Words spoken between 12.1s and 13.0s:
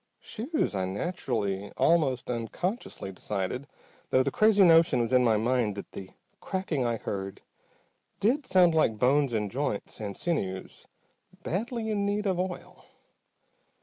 of oil.